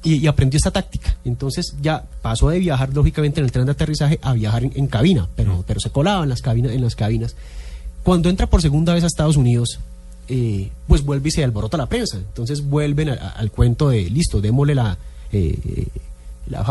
y, 0.03 0.15
y 0.15 0.27
aprendió 0.27 0.57
esta 0.57 0.71
táctica. 0.71 1.15
Entonces 1.23 1.73
ya 1.81 2.03
pasó 2.21 2.49
de 2.49 2.59
viajar 2.59 2.93
lógicamente 2.93 3.39
en 3.39 3.45
el 3.45 3.51
tren 3.53 3.65
de 3.65 3.71
aterrizaje 3.71 4.19
a 4.21 4.33
viajar 4.33 4.65
en, 4.65 4.73
en 4.75 4.87
cabina, 4.87 5.29
pero, 5.37 5.63
pero 5.65 5.79
se 5.79 5.89
colaba 5.89 6.23
en 6.23 6.29
las, 6.29 6.41
cabinas, 6.41 6.73
en 6.73 6.81
las 6.81 6.95
cabinas. 6.95 7.35
Cuando 8.03 8.29
entra 8.29 8.47
por 8.47 8.61
segunda 8.61 8.93
vez 8.93 9.05
a 9.05 9.07
Estados 9.07 9.37
Unidos, 9.37 9.79
eh, 10.27 10.69
pues 10.87 11.03
vuelve 11.05 11.29
y 11.29 11.31
se 11.31 11.43
alborota 11.45 11.77
la 11.77 11.85
prensa. 11.87 12.17
Entonces 12.17 12.61
vuelven 12.67 13.07
a- 13.09 13.13
a- 13.13 13.29
al 13.29 13.49
cuento 13.51 13.87
de, 13.89 14.09
listo, 14.09 14.41
démosle 14.41 14.75
la, 14.75 14.97
eh, 15.31 15.87
la 16.47 16.63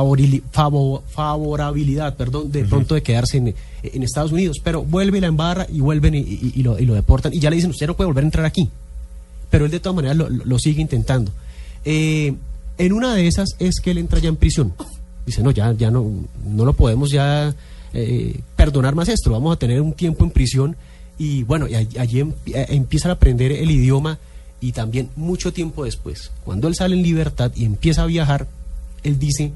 favorabilidad, 1.11 2.17
perdón, 2.17 2.53
de 2.53 2.65
pronto 2.65 2.95
de 2.95 3.03
quedarse 3.03 3.39
en, 3.39 3.55
en 3.83 4.03
Estados 4.03 4.33
Unidos. 4.33 4.59
Pero 4.63 4.83
vuelve 4.85 5.19
y 5.19 5.21
la 5.21 5.27
embarra 5.29 5.67
y 5.73 5.81
vuelven 5.81 6.15
y, 6.15 6.19
y- 6.19 6.53
y 6.57 6.63
lo, 6.63 6.79
y 6.79 6.85
lo 6.87 6.95
deportan. 6.95 7.33
Y 7.33 7.41
ya 7.41 7.51
le 7.51 7.57
dicen, 7.57 7.71
usted 7.71 7.87
no 7.87 7.97
puede 7.97 8.07
volver 8.09 8.25
a 8.25 8.27
entrar 8.27 8.45
aquí. 8.47 8.69
Pero 9.51 9.65
él 9.65 9.71
de 9.71 9.81
todas 9.81 9.97
maneras 9.97 10.17
lo, 10.17 10.59
sigue 10.59 10.81
intentando. 10.81 11.31
Eh, 11.85 12.35
en 12.79 12.93
una 12.93 13.15
de 13.15 13.27
esas 13.27 13.51
es 13.59 13.81
que 13.81 13.91
él 13.91 13.99
entra 13.99 14.19
ya 14.19 14.29
en 14.29 14.37
prisión. 14.37 14.73
Dice, 15.27 15.43
no, 15.43 15.51
ya, 15.51 15.73
ya 15.73 15.91
no, 15.91 16.11
no 16.47 16.65
lo 16.65 16.73
podemos 16.73 17.11
ya 17.11 17.55
eh, 17.95 18.41
perdonar 18.57 18.95
más 18.95 19.09
esto, 19.09 19.31
vamos 19.31 19.55
a 19.55 19.59
tener 19.59 19.81
un 19.81 19.93
tiempo 19.93 20.25
en 20.25 20.31
prisión 20.31 20.77
y 21.19 21.43
bueno, 21.45 21.69
y 21.69 21.75
allí, 21.77 21.99
allí 21.99 22.21
em- 22.21 22.33
empieza 22.47 23.09
a 23.09 23.13
aprender 23.13 23.53
el 23.53 23.71
idioma 23.71 24.19
y 24.61 24.73
también 24.73 25.11
mucho 25.15 25.53
tiempo 25.53 25.85
después, 25.85 26.33
cuando 26.45 26.67
él 26.67 26.75
sale 26.75 26.97
en 26.97 27.03
libertad 27.03 27.53
y 27.55 27.65
empieza 27.67 28.03
a 28.03 28.07
viajar, 28.07 28.49
él 29.03 29.19
dice 29.19 29.53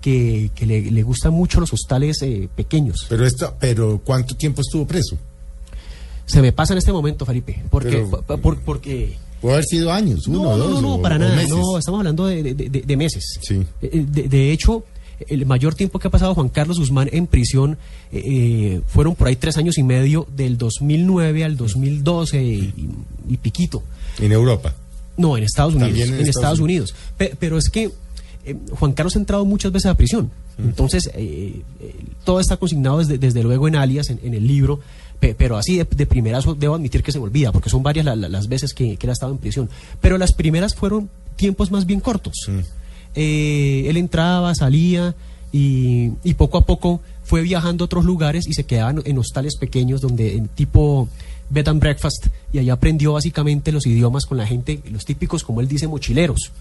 que, 0.00 0.50
que 0.54 0.66
le, 0.66 0.90
le 0.90 1.02
gustan 1.02 1.32
mucho 1.32 1.60
los 1.60 1.72
hostales 1.72 2.22
eh, 2.22 2.48
pequeños. 2.54 3.06
Pero, 3.08 3.26
esta, 3.26 3.56
pero 3.58 4.00
¿cuánto 4.04 4.34
tiempo 4.36 4.60
estuvo 4.62 4.86
preso? 4.86 5.16
Se 6.26 6.42
me 6.42 6.52
pasa 6.52 6.74
en 6.74 6.78
este 6.78 6.92
momento, 6.92 7.24
Felipe, 7.24 7.62
porque, 7.70 7.90
Pero- 7.90 8.10
por- 8.22 8.40
por- 8.40 8.58
porque 8.60 9.16
Puede 9.40 9.54
haber 9.54 9.64
sido 9.66 9.92
años, 9.92 10.26
uno, 10.26 10.42
no, 10.42 10.50
no, 10.50 10.58
dos 10.58 10.70
no, 10.74 10.80
no, 10.80 10.94
o- 10.96 11.02
para 11.02 11.14
o 11.16 11.18
nada. 11.20 11.36
meses. 11.36 11.50
No, 11.50 11.78
estamos 11.78 11.98
hablando 12.00 12.26
de, 12.26 12.42
de- 12.42 12.54
de- 12.54 12.82
de 12.82 12.96
meses. 12.96 13.38
Sí. 13.40 13.64
Eh, 13.82 14.04
De, 14.08 14.24
de 14.28 14.50
hecho, 14.52 14.84
el 15.28 15.46
mayor 15.46 15.74
tiempo 15.74 15.98
que 16.00 16.08
ha 16.08 16.10
pasado 16.10 16.34
Juan 16.34 16.48
Carlos 16.48 16.78
Guzmán 16.80 17.08
en 17.12 17.26
prisión 17.28 17.78
eh, 18.12 18.22
eh, 18.24 18.80
fueron 18.88 19.14
por 19.14 19.28
ahí 19.28 19.36
tres 19.36 19.56
años 19.56 19.78
y 19.78 19.82
medio, 19.84 20.26
del 20.36 20.58
2009 20.58 21.44
al 21.44 21.56
2012 21.56 22.42
y, 22.42 22.74
y 23.28 23.36
piquito. 23.36 23.82
En 24.18 24.32
Europa. 24.32 24.74
No, 25.16 25.36
en 25.36 25.44
Estados 25.44 25.74
Unidos. 25.74 25.92
En, 25.98 26.00
en 26.00 26.12
Estados 26.14 26.28
Estados 26.28 26.58
Unidos. 26.60 26.94
Pe- 27.16 27.34
pero 27.38 27.58
es 27.58 27.68
que 27.70 27.90
eh, 28.50 28.56
Juan 28.78 28.92
Carlos 28.92 29.16
ha 29.16 29.18
entrado 29.18 29.44
muchas 29.44 29.72
veces 29.72 29.86
a 29.90 29.94
prisión. 29.94 30.30
Entonces, 30.58 31.08
eh, 31.14 31.62
eh, 31.80 31.94
todo 32.24 32.40
está 32.40 32.56
consignado 32.56 32.98
desde, 32.98 33.16
desde 33.18 33.42
luego 33.44 33.68
en 33.68 33.76
alias, 33.76 34.10
en, 34.10 34.18
en 34.24 34.34
el 34.34 34.46
libro. 34.46 34.80
pe- 35.20 35.34
Pero 35.36 35.56
así 35.56 35.76
de, 35.76 35.84
de 35.84 36.06
primerazo 36.06 36.54
debo 36.54 36.74
admitir 36.74 37.02
que 37.02 37.12
se 37.12 37.18
me 37.18 37.24
olvida, 37.26 37.52
porque 37.52 37.70
son 37.70 37.82
varias 37.82 38.04
la- 38.04 38.16
la- 38.16 38.28
las 38.28 38.48
veces 38.48 38.74
que, 38.74 38.96
que 38.96 39.06
él 39.06 39.10
ha 39.10 39.12
estado 39.12 39.32
en 39.32 39.38
prisión. 39.38 39.68
Pero 40.00 40.18
las 40.18 40.32
primeras 40.32 40.74
fueron 40.74 41.08
tiempos 41.36 41.70
más 41.70 41.86
bien 41.86 42.00
cortos. 42.00 42.34
Eh, 43.14 43.84
él 43.88 43.96
entraba, 43.96 44.54
salía 44.54 45.14
y, 45.52 46.10
y 46.24 46.34
poco 46.34 46.58
a 46.58 46.66
poco 46.66 47.00
fue 47.28 47.42
viajando 47.42 47.84
a 47.84 47.86
otros 47.86 48.04
lugares 48.04 48.46
y 48.48 48.54
se 48.54 48.64
quedaba 48.64 48.94
en, 49.04 49.18
hostales 49.18 49.56
pequeños 49.56 50.00
donde 50.00 50.34
en 50.36 50.48
tipo 50.48 51.08
bed 51.50 51.68
and 51.68 51.80
breakfast 51.80 52.26
y 52.52 52.58
allá 52.58 52.72
aprendió 52.74 53.12
básicamente 53.14 53.70
los 53.72 53.86
idiomas 53.86 54.26
con 54.26 54.36
la 54.38 54.46
gente, 54.46 54.80
los 54.90 55.04
típicos 55.04 55.44
como 55.44 55.60
él 55.60 55.68
dice 55.68 55.86
mochileros. 55.88 56.52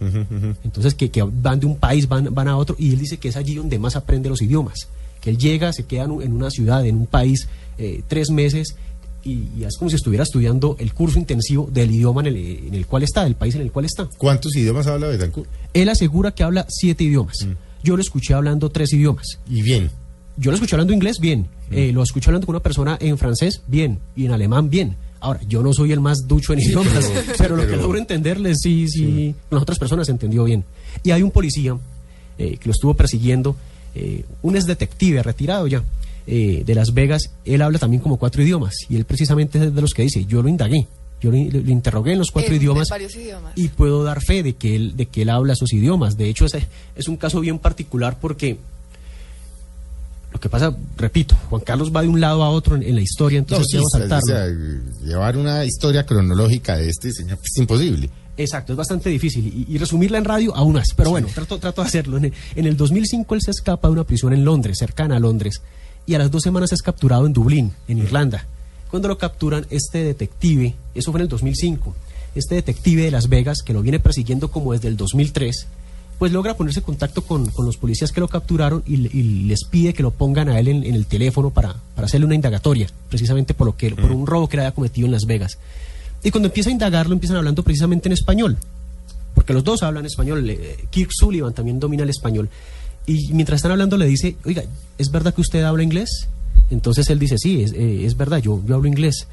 Entonces 0.63 0.93
que, 0.93 1.09
que 1.09 1.23
van 1.23 1.59
de 1.59 1.65
un 1.65 1.77
país, 1.77 2.07
van, 2.07 2.33
van 2.33 2.47
a 2.47 2.57
otro 2.57 2.75
y 2.77 2.91
él 2.93 2.99
dice 2.99 3.17
que 3.17 3.29
es 3.29 3.35
allí 3.37 3.55
donde 3.55 3.79
más 3.79 3.95
aprende 3.95 4.29
los 4.29 4.41
idiomas. 4.41 4.87
Que 5.21 5.29
él 5.31 5.37
llega, 5.37 5.73
se 5.73 5.85
queda 5.85 6.03
en, 6.03 6.11
un- 6.11 6.21
en 6.23 6.33
una 6.33 6.49
ciudad, 6.51 6.85
en 6.85 6.95
un 6.97 7.07
país, 7.07 7.47
eh, 7.77 8.01
tres 8.07 8.29
meses 8.29 8.75
y, 9.23 9.49
y 9.57 9.63
es 9.65 9.77
como 9.77 9.89
si 9.89 9.95
estuviera 9.95 10.23
estudiando 10.23 10.75
el 10.79 10.93
curso 10.93 11.17
intensivo 11.19 11.67
del 11.71 11.91
idioma 11.91 12.21
en 12.21 12.27
el, 12.27 12.35
en 12.67 12.73
el 12.75 12.85
cual 12.85 13.03
está, 13.03 13.23
del 13.23 13.35
país 13.35 13.55
en 13.55 13.61
el 13.61 13.71
cual 13.71 13.85
está. 13.85 14.07
¿Cuántos 14.17 14.55
idiomas 14.55 14.87
habla 14.87 15.07
Betancourt? 15.07 15.49
Él 15.73 15.89
asegura 15.89 16.31
que 16.31 16.43
habla 16.43 16.65
siete 16.69 17.03
idiomas. 17.03 17.35
Yo 17.83 17.95
lo 17.95 18.01
escuché 18.01 18.33
hablando 18.33 18.69
tres 18.69 18.93
idiomas. 18.93 19.25
Y 19.49 19.61
bien. 19.63 19.89
Yo 20.37 20.51
lo 20.51 20.55
escuché 20.55 20.75
hablando 20.75 20.93
inglés, 20.93 21.17
bien. 21.19 21.47
Eh, 21.71 21.91
lo 21.91 22.03
escuché 22.03 22.29
hablando 22.29 22.45
con 22.45 22.55
una 22.55 22.63
persona 22.63 22.97
en 23.01 23.17
francés, 23.17 23.61
bien. 23.67 23.99
Y 24.15 24.25
en 24.25 24.31
alemán, 24.31 24.69
bien. 24.69 24.95
Ahora, 25.19 25.39
yo 25.47 25.63
no 25.63 25.73
soy 25.73 25.91
el 25.91 25.99
más 25.99 26.27
ducho 26.27 26.53
en 26.53 26.59
idiomas, 26.59 27.11
pero, 27.37 27.55
lo 27.55 27.63
que 27.63 27.69
pero- 27.69 27.81
logro 27.81 27.97
entenderle, 27.97 28.53
sí, 28.55 28.87
sí, 28.87 29.33
las 29.49 29.63
otras 29.63 29.79
personas 29.79 30.07
entendió 30.09 30.43
bien. 30.43 30.63
Y 31.03 31.09
hay 31.11 31.23
un 31.23 31.31
policía 31.31 31.75
eh, 32.37 32.57
que 32.57 32.65
lo 32.67 32.71
estuvo 32.71 32.93
persiguiendo, 32.93 33.55
eh, 33.95 34.23
un 34.43 34.55
ex 34.55 34.67
detective 34.67 35.23
retirado 35.23 35.65
ya, 35.65 35.83
eh, 36.27 36.61
de 36.63 36.75
Las 36.75 36.93
Vegas. 36.93 37.31
Él 37.45 37.63
habla 37.63 37.79
también 37.79 38.01
como 38.03 38.17
cuatro 38.17 38.43
idiomas. 38.43 38.75
Y 38.89 38.95
él 38.95 39.05
precisamente 39.05 39.57
es 39.57 39.73
de 39.73 39.81
los 39.81 39.93
que 39.95 40.03
dice, 40.03 40.25
yo 40.25 40.43
lo 40.43 40.49
indagué. 40.49 40.85
Yo 41.19 41.31
lo, 41.31 41.37
lo 41.37 41.71
interrogué 41.71 42.11
en 42.13 42.19
los 42.19 42.29
cuatro 42.29 42.53
En- 42.53 42.61
idiomas 42.61 42.89
varios 42.89 43.15
idiomas. 43.15 43.53
y 43.55 43.69
puedo 43.69 44.03
dar 44.03 44.21
fe 44.21 44.43
de 44.43 44.53
que 44.53 44.75
él, 44.75 44.95
de 44.95 45.07
que 45.07 45.23
él 45.23 45.29
habla 45.31 45.53
esos 45.53 45.73
idiomas. 45.73 46.15
De 46.15 46.29
hecho, 46.29 46.45
ese 46.45 46.67
es 46.95 47.07
un 47.07 47.17
caso 47.17 47.39
bien 47.39 47.57
particular 47.57 48.19
porque 48.21 48.57
lo 50.37 50.41
que 50.41 50.49
pasa, 50.49 50.71
repito, 50.97 51.35
Juan 51.49 51.61
Carlos 51.63 51.91
va 51.93 52.03
de 52.03 52.07
un 52.07 52.21
lado 52.21 52.43
a 52.43 52.49
otro 52.49 52.75
en, 52.75 52.83
en 52.83 52.93
la 52.95 53.01
historia, 53.01 53.39
No, 53.39 53.43
entonces 53.43 53.67
sí, 53.71 53.77
debo 53.77 53.87
o 53.87 53.89
saltarlo. 53.89 54.25
sea, 54.27 54.45
llevar 55.03 55.35
una 55.35 55.65
historia 55.65 56.05
cronológica 56.05 56.77
de 56.77 56.89
este 56.89 57.11
señor 57.11 57.39
es 57.43 57.57
imposible. 57.57 58.09
Exacto, 58.37 58.73
es 58.73 58.77
bastante 58.77 59.09
difícil. 59.09 59.47
Y, 59.47 59.73
y 59.73 59.77
resumirla 59.79 60.19
en 60.19 60.25
radio 60.25 60.55
aún 60.55 60.73
más. 60.73 60.89
Pero 60.95 61.09
bueno, 61.09 61.27
trato, 61.33 61.57
trato 61.57 61.81
de 61.81 61.87
hacerlo. 61.87 62.17
En 62.17 62.25
el, 62.25 62.33
en 62.55 62.67
el 62.67 62.77
2005 62.77 63.33
él 63.33 63.41
se 63.41 63.49
escapa 63.49 63.87
de 63.87 63.93
una 63.93 64.03
prisión 64.03 64.31
en 64.31 64.45
Londres, 64.45 64.77
cercana 64.77 65.15
a 65.15 65.19
Londres. 65.19 65.61
Y 66.05 66.13
a 66.13 66.19
las 66.19 66.29
dos 66.29 66.43
semanas 66.43 66.71
es 66.71 66.83
capturado 66.83 67.25
en 67.25 67.33
Dublín, 67.33 67.73
en 67.87 67.97
Irlanda. 67.97 68.45
Cuando 68.91 69.07
lo 69.07 69.17
capturan, 69.17 69.65
este 69.71 70.03
detective, 70.03 70.75
eso 70.93 71.11
fue 71.11 71.19
en 71.19 71.23
el 71.23 71.29
2005, 71.29 71.95
este 72.35 72.53
detective 72.55 73.01
de 73.01 73.11
Las 73.11 73.27
Vegas, 73.27 73.63
que 73.65 73.73
lo 73.73 73.81
viene 73.81 73.99
persiguiendo 73.99 74.51
como 74.51 74.73
desde 74.73 74.87
el 74.87 74.97
2003, 74.97 75.65
pues 76.19 76.31
logra 76.31 76.55
ponerse 76.57 76.79
en 76.79 76.85
contacto 76.85 77.21
con, 77.21 77.47
con 77.51 77.65
los 77.65 77.77
policías 77.77 78.11
que 78.11 78.19
lo 78.19 78.27
capturaron 78.27 78.83
y, 78.87 78.97
le- 78.97 79.09
y 79.13 79.23
les 79.43 79.63
pide 79.65 79.93
que 79.93 80.01
lo 80.03 80.11
pongan 80.11 80.49
a 80.49 80.59
él 80.59 80.67
en, 80.67 80.83
en 80.83 80.95
el 80.95 81.05
teléfono 81.05 81.51
para, 81.51 81.75
para 81.95 82.05
hacerle 82.07 82.25
una 82.25 82.35
indagatoria, 82.35 82.87
precisamente 83.09 83.53
por, 83.53 83.67
lo 83.67 83.77
que, 83.77 83.91
por 83.91 84.11
un 84.11 84.25
robo 84.25 84.49
que 84.49 84.57
le 84.57 84.63
había 84.63 84.73
cometido 84.73 85.05
en 85.05 85.11
Las 85.11 85.25
Vegas. 85.25 85.57
Y 86.23 86.31
cuando 86.31 86.47
empieza 86.47 86.69
a 86.69 86.73
indagarlo, 86.73 87.13
empiezan 87.13 87.37
hablando 87.37 87.61
precisamente 87.63 88.09
en 88.09 88.13
español, 88.13 88.57
porque 89.35 89.53
los 89.53 89.63
dos 89.63 89.83
hablan 89.83 90.05
español. 90.07 90.51
Kirk 90.89 91.11
Sullivan 91.11 91.53
también 91.53 91.79
domina 91.79 92.01
el 92.03 92.09
español. 92.09 92.49
Y 93.05 93.31
mientras 93.33 93.57
están 93.59 93.71
hablando, 93.71 93.95
le 93.97 94.07
dice: 94.07 94.35
Oiga, 94.43 94.63
¿es 94.97 95.11
verdad 95.11 95.33
que 95.33 95.41
usted 95.41 95.61
habla 95.63 95.83
inglés? 95.83 96.27
Entonces 96.71 97.07
él 97.11 97.19
dice: 97.19 97.37
Sí, 97.37 97.61
es, 97.61 97.71
eh, 97.73 98.05
es 98.05 98.17
verdad, 98.17 98.39
yo, 98.39 98.61
yo 98.65 98.73
hablo 98.75 98.87
inglés. 98.87 99.27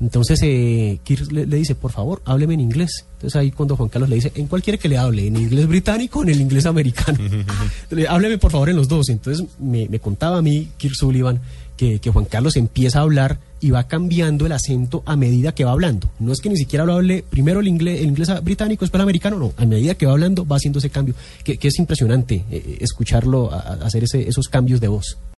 Entonces 0.00 0.40
eh, 0.42 0.98
Kirk 1.04 1.30
le, 1.30 1.46
le 1.46 1.56
dice: 1.56 1.74
Por 1.74 1.92
favor, 1.92 2.22
hábleme 2.24 2.54
en 2.54 2.60
inglés. 2.60 3.04
Entonces 3.14 3.36
ahí, 3.36 3.50
cuando 3.50 3.76
Juan 3.76 3.88
Carlos 3.90 4.08
le 4.08 4.16
dice: 4.16 4.32
¿En 4.34 4.46
cuál 4.46 4.62
quiere 4.62 4.78
que 4.78 4.88
le 4.88 4.96
hable? 4.98 5.26
¿En 5.26 5.36
inglés 5.36 5.66
británico 5.66 6.20
o 6.20 6.22
en 6.22 6.30
el 6.30 6.40
inglés 6.40 6.66
americano? 6.66 7.18
Le- 7.90 8.08
Hábleme 8.08 8.38
por 8.38 8.50
favor 8.50 8.68
en 8.70 8.76
los 8.76 8.88
dos. 8.88 9.08
Entonces 9.10 9.44
me, 9.58 9.88
me 9.88 9.98
contaba 10.00 10.38
a 10.38 10.42
mí, 10.42 10.68
Kirk 10.78 10.94
Sullivan, 10.94 11.40
que, 11.76 11.98
que 11.98 12.10
Juan 12.10 12.24
Carlos 12.24 12.56
empieza 12.56 13.00
a 13.00 13.02
hablar 13.02 13.38
y 13.62 13.70
va 13.72 13.84
cambiando 13.84 14.46
el 14.46 14.52
acento 14.52 15.02
a 15.04 15.16
medida 15.16 15.52
que 15.52 15.64
va 15.66 15.72
hablando. 15.72 16.08
No 16.18 16.32
es 16.32 16.40
que 16.40 16.48
ni 16.48 16.56
siquiera 16.56 16.86
lo 16.86 16.94
hable 16.94 17.22
primero 17.28 17.60
el 17.60 17.68
inglés, 17.68 18.00
el 18.00 18.06
inglés 18.08 18.30
británico, 18.42 18.84
después 18.86 18.98
el 18.98 19.02
americano, 19.02 19.38
no. 19.38 19.52
A 19.58 19.66
medida 19.66 19.94
que 19.96 20.06
va 20.06 20.12
hablando 20.12 20.46
va 20.46 20.56
haciendo 20.56 20.78
ese 20.78 20.88
cambio, 20.88 21.14
que, 21.44 21.58
que 21.58 21.68
es 21.68 21.78
impresionante 21.78 22.44
eh, 22.50 22.78
escucharlo 22.80 23.52
a- 23.52 23.58
a 23.60 23.72
hacer 23.86 24.04
ese- 24.04 24.26
esos 24.26 24.48
cambios 24.48 24.80
de 24.80 24.88
voz. 24.88 25.18